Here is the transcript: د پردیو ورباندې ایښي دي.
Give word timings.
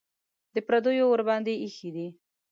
د 0.53 0.55
پردیو 0.67 1.05
ورباندې 1.09 1.53
ایښي 1.63 1.89
دي. 1.95 2.07